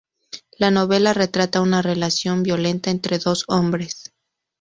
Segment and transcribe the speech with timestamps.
[0.57, 4.11] La novela retrata una relación violenta entre dos hombres.